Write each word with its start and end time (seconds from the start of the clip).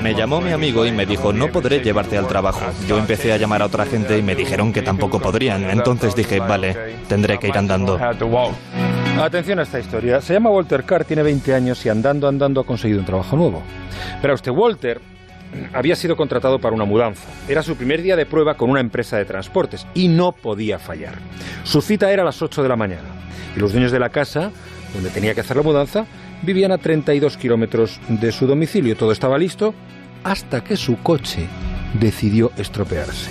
Me 0.00 0.14
llamó 0.14 0.40
mi 0.40 0.52
amigo 0.52 0.86
y 0.86 0.92
me 0.92 1.06
dijo, 1.06 1.32
no 1.32 1.48
podré 1.48 1.80
llevarte 1.80 2.16
al 2.16 2.26
trabajo. 2.26 2.64
Yo 2.88 2.98
empecé 2.98 3.32
a 3.32 3.36
llamar 3.36 3.62
a 3.62 3.66
otra 3.66 3.84
gente 3.84 4.16
y 4.18 4.22
me 4.22 4.34
dijeron 4.34 4.72
que 4.72 4.82
tampoco 4.82 5.20
podrían. 5.20 5.68
Entonces 5.70 6.14
dije, 6.14 6.40
vale, 6.40 6.96
tendré 7.08 7.38
que 7.38 7.48
ir 7.48 7.58
andando. 7.58 7.98
Atención 9.20 9.58
a 9.60 9.62
esta 9.62 9.78
historia. 9.78 10.20
Se 10.20 10.32
llama 10.32 10.50
Walter 10.50 10.84
Carr, 10.84 11.04
tiene 11.04 11.22
20 11.22 11.54
años 11.54 11.84
y 11.86 11.88
andando, 11.88 12.26
andando 12.26 12.60
ha 12.60 12.66
conseguido 12.66 13.00
un 13.00 13.06
trabajo 13.06 13.36
nuevo. 13.36 13.62
Pero 14.20 14.34
usted, 14.34 14.50
Walter 14.50 15.00
había 15.72 15.94
sido 15.94 16.16
contratado 16.16 16.58
para 16.58 16.74
una 16.74 16.84
mudanza. 16.84 17.28
Era 17.48 17.62
su 17.62 17.76
primer 17.76 18.02
día 18.02 18.16
de 18.16 18.26
prueba 18.26 18.56
con 18.56 18.70
una 18.70 18.80
empresa 18.80 19.16
de 19.16 19.24
transportes 19.24 19.86
y 19.94 20.08
no 20.08 20.32
podía 20.32 20.78
fallar. 20.78 21.14
Su 21.62 21.80
cita 21.80 22.10
era 22.10 22.22
a 22.22 22.24
las 22.24 22.42
8 22.42 22.62
de 22.62 22.68
la 22.68 22.76
mañana 22.76 23.08
y 23.56 23.60
los 23.60 23.72
dueños 23.72 23.92
de 23.92 24.00
la 24.00 24.08
casa, 24.08 24.50
donde 24.92 25.10
tenía 25.10 25.34
que 25.34 25.42
hacer 25.42 25.56
la 25.56 25.62
mudanza, 25.62 26.06
vivían 26.44 26.72
a 26.72 26.78
32 26.78 27.36
kilómetros 27.36 28.00
de 28.08 28.32
su 28.32 28.46
domicilio. 28.46 28.96
Todo 28.96 29.12
estaba 29.12 29.38
listo 29.38 29.74
hasta 30.22 30.62
que 30.62 30.76
su 30.76 30.98
coche 31.02 31.46
decidió 31.98 32.50
estropearse. 32.56 33.30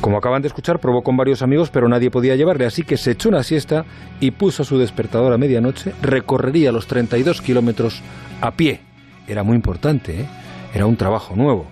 Como 0.00 0.18
acaban 0.18 0.42
de 0.42 0.48
escuchar, 0.48 0.80
probó 0.80 1.02
con 1.02 1.16
varios 1.16 1.42
amigos, 1.42 1.70
pero 1.70 1.88
nadie 1.88 2.10
podía 2.10 2.36
llevarle, 2.36 2.66
así 2.66 2.82
que 2.82 2.96
se 2.96 3.12
echó 3.12 3.30
una 3.30 3.42
siesta 3.42 3.84
y 4.20 4.32
puso 4.32 4.64
su 4.64 4.78
despertador 4.78 5.32
a 5.32 5.38
medianoche. 5.38 5.92
Recorrería 6.02 6.72
los 6.72 6.86
32 6.86 7.40
kilómetros 7.40 8.02
a 8.40 8.50
pie. 8.50 8.80
Era 9.26 9.42
muy 9.42 9.56
importante, 9.56 10.20
¿eh? 10.20 10.26
Era 10.74 10.86
un 10.86 10.96
trabajo 10.96 11.34
nuevo. 11.36 11.66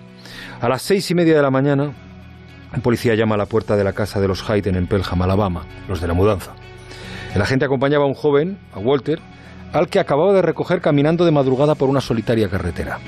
A 0.61 0.69
las 0.69 0.81
seis 0.81 1.11
y 1.11 1.15
media 1.15 1.35
de 1.35 1.41
la 1.41 1.51
mañana, 1.51 1.91
un 2.73 2.81
policía 2.81 3.15
llama 3.15 3.35
a 3.35 3.37
la 3.37 3.45
puerta 3.45 3.75
de 3.75 3.83
la 3.83 3.93
casa 3.93 4.19
de 4.19 4.27
los 4.27 4.49
Hayden 4.49 4.75
en 4.75 4.87
Pelham, 4.87 5.21
Alabama, 5.21 5.65
los 5.87 6.01
de 6.01 6.07
la 6.07 6.13
mudanza. 6.13 6.53
El 7.35 7.41
agente 7.41 7.65
acompañaba 7.65 8.05
a 8.05 8.07
un 8.07 8.13
joven, 8.13 8.57
a 8.73 8.79
Walter, 8.79 9.19
al 9.73 9.89
que 9.89 9.99
acababa 9.99 10.33
de 10.33 10.41
recoger 10.41 10.79
caminando 10.81 11.25
de 11.25 11.31
madrugada 11.31 11.75
por 11.75 11.89
una 11.89 11.99
solitaria 11.99 12.47
carretera. 12.47 12.99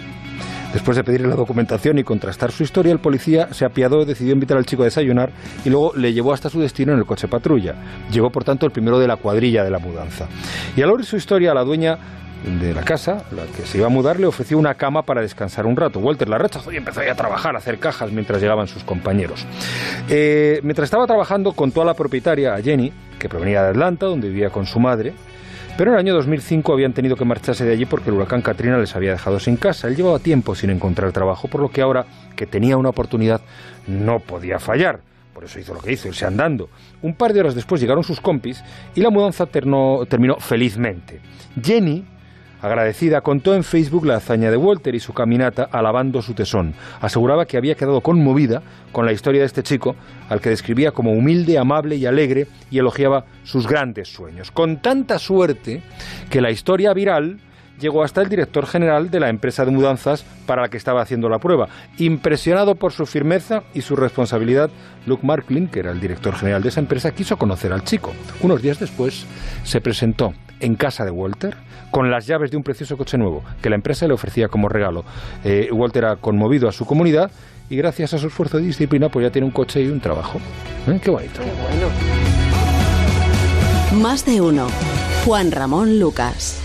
Después 0.73 0.97
de 0.97 1.05
pedirle 1.05 1.29
la 1.29 1.35
documentación 1.35 1.97
y 1.99 2.03
contrastar 2.03 2.51
su 2.51 2.63
historia, 2.63 2.91
el 2.91 2.99
policía 2.99 3.47
se 3.53 3.63
apiadó, 3.63 4.03
decidió 4.03 4.33
invitar 4.33 4.57
al 4.57 4.65
chico 4.65 4.81
a 4.81 4.85
desayunar 4.85 5.31
y 5.63 5.69
luego 5.69 5.93
le 5.95 6.11
llevó 6.11 6.33
hasta 6.33 6.49
su 6.49 6.59
destino 6.59 6.91
en 6.91 6.99
el 6.99 7.05
coche 7.05 7.29
patrulla. 7.29 7.75
Llegó, 8.11 8.29
por 8.29 8.43
tanto, 8.43 8.65
el 8.65 8.73
primero 8.73 8.99
de 8.99 9.07
la 9.07 9.15
cuadrilla 9.15 9.63
de 9.63 9.71
la 9.71 9.79
mudanza. 9.79 10.27
Y 10.75 10.81
al 10.81 10.91
oír 10.91 11.05
su 11.05 11.15
historia, 11.15 11.53
la 11.53 11.63
dueña 11.63 11.97
de 12.59 12.73
la 12.73 12.83
casa, 12.83 13.23
la 13.31 13.45
que 13.45 13.65
se 13.65 13.77
iba 13.77 13.87
a 13.87 13.89
mudar, 13.89 14.19
le 14.19 14.27
ofreció 14.27 14.57
una 14.57 14.73
cama 14.73 15.03
para 15.03 15.21
descansar 15.21 15.65
un 15.65 15.77
rato. 15.77 15.99
Walter 15.99 16.27
la 16.27 16.37
rechazó 16.37 16.73
y 16.73 16.75
empezó 16.75 16.99
a 16.99 17.15
trabajar, 17.15 17.55
a 17.55 17.59
hacer 17.59 17.79
cajas 17.79 18.11
mientras 18.11 18.41
llegaban 18.41 18.67
sus 18.67 18.83
compañeros. 18.83 19.45
Eh, 20.09 20.59
mientras 20.63 20.87
estaba 20.87 21.07
trabajando, 21.07 21.53
contó 21.53 21.83
a 21.83 21.85
la 21.85 21.93
propietaria, 21.93 22.53
a 22.53 22.61
Jenny, 22.61 22.91
que 23.17 23.29
provenía 23.29 23.63
de 23.63 23.69
Atlanta, 23.69 24.07
donde 24.07 24.27
vivía 24.27 24.49
con 24.49 24.65
su 24.65 24.81
madre, 24.81 25.13
pero 25.77 25.91
en 25.91 25.95
el 25.95 25.99
año 25.99 26.13
2005 26.13 26.71
habían 26.71 26.93
tenido 26.93 27.15
que 27.15 27.25
marcharse 27.25 27.65
de 27.65 27.73
allí 27.73 27.85
porque 27.85 28.09
el 28.09 28.15
huracán 28.15 28.41
Katrina 28.41 28.77
les 28.77 28.95
había 28.95 29.11
dejado 29.11 29.39
sin 29.39 29.57
casa. 29.57 29.87
Él 29.87 29.95
llevaba 29.95 30.19
tiempo 30.19 30.55
sin 30.55 30.69
encontrar 30.69 31.11
trabajo, 31.11 31.47
por 31.49 31.59
lo 31.59 31.69
que 31.69 31.81
ahora 31.81 32.05
que 32.35 32.45
tenía 32.45 32.77
una 32.77 32.89
oportunidad 32.89 33.41
no 33.87 34.19
podía 34.19 34.59
fallar. 34.59 35.01
Por 35.33 35.43
eso 35.43 35.59
hizo 35.59 35.73
lo 35.73 35.81
que 35.81 35.91
hizo, 35.91 36.07
irse 36.07 36.25
andando. 36.25 36.69
Un 37.01 37.13
par 37.13 37.33
de 37.33 37.41
horas 37.41 37.55
después 37.55 37.81
llegaron 37.81 38.05
sus 38.05 38.21
compis 38.21 38.63
y 38.95 39.01
la 39.01 39.09
mudanza 39.09 39.47
terminó 39.47 40.05
felizmente. 40.39 41.19
Jenny 41.61 42.05
Agradecida, 42.65 43.21
contó 43.21 43.53
en 43.53 43.63
Facebook 43.63 44.07
la 44.07 44.15
hazaña 44.15 44.49
de 44.49 44.57
Walter 44.57 44.95
y 44.95 44.99
su 44.99 45.13
caminata 45.13 45.69
alabando 45.71 46.23
su 46.23 46.33
tesón. 46.33 46.73
Aseguraba 46.99 47.45
que 47.45 47.57
había 47.57 47.75
quedado 47.75 48.01
conmovida 48.01 48.63
con 48.91 49.05
la 49.05 49.11
historia 49.11 49.41
de 49.41 49.45
este 49.45 49.61
chico, 49.61 49.95
al 50.29 50.41
que 50.41 50.49
describía 50.49 50.91
como 50.91 51.11
humilde, 51.11 51.59
amable 51.59 51.95
y 51.95 52.07
alegre, 52.07 52.47
y 52.71 52.79
elogiaba 52.79 53.25
sus 53.43 53.67
grandes 53.67 54.11
sueños. 54.11 54.49
Con 54.49 54.81
tanta 54.81 55.19
suerte 55.19 55.83
que 56.31 56.41
la 56.41 56.49
historia 56.49 56.91
viral 56.95 57.37
llegó 57.79 58.03
hasta 58.03 58.23
el 58.23 58.29
director 58.29 58.65
general 58.65 59.11
de 59.11 59.19
la 59.19 59.29
empresa 59.29 59.63
de 59.63 59.69
mudanzas 59.69 60.25
para 60.47 60.63
la 60.63 60.69
que 60.69 60.77
estaba 60.77 61.03
haciendo 61.03 61.29
la 61.29 61.37
prueba. 61.37 61.67
Impresionado 61.99 62.73
por 62.73 62.93
su 62.93 63.05
firmeza 63.05 63.61
y 63.75 63.81
su 63.81 63.95
responsabilidad, 63.95 64.71
Luke 65.05 65.23
Marklin, 65.23 65.67
que 65.67 65.81
era 65.81 65.91
el 65.91 66.01
director 66.01 66.33
general 66.33 66.63
de 66.63 66.69
esa 66.69 66.79
empresa, 66.79 67.11
quiso 67.11 67.37
conocer 67.37 67.71
al 67.71 67.83
chico. 67.83 68.11
Unos 68.41 68.63
días 68.63 68.79
después 68.79 69.27
se 69.63 69.81
presentó 69.81 70.33
en 70.59 70.75
casa 70.75 71.05
de 71.05 71.11
Walter 71.11 71.55
con 71.91 72.11
las 72.11 72.27
llaves 72.27 72.51
de 72.51 72.57
un 72.57 72.63
precioso 72.63 72.97
coche 72.97 73.17
nuevo 73.17 73.43
que 73.61 73.69
la 73.69 73.75
empresa 73.75 74.07
le 74.07 74.13
ofrecía 74.13 74.47
como 74.47 74.69
regalo. 74.69 75.05
Eh, 75.43 75.69
Walter 75.71 76.05
ha 76.05 76.15
conmovido 76.17 76.67
a 76.67 76.71
su 76.71 76.85
comunidad 76.85 77.31
y 77.69 77.77
gracias 77.77 78.13
a 78.13 78.17
su 78.17 78.27
esfuerzo 78.27 78.57
de 78.57 78.63
disciplina 78.63 79.09
pues 79.09 79.25
ya 79.25 79.31
tiene 79.31 79.45
un 79.45 79.51
coche 79.51 79.81
y 79.81 79.87
un 79.87 79.99
trabajo. 79.99 80.39
¿Eh? 80.87 80.99
Qué 81.01 81.09
bonito. 81.11 81.41
Más 84.01 84.25
de 84.25 84.41
uno. 84.41 84.67
Juan 85.25 85.51
Ramón 85.51 85.99
Lucas. 85.99 86.64